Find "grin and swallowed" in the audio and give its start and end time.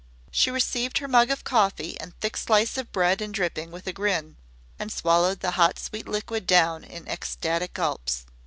3.93-5.41